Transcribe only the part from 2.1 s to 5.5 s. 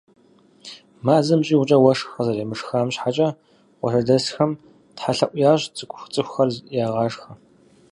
къызэремышхам щхьэкӏэ, къуажэдэсхэм Тхьэлъэӏу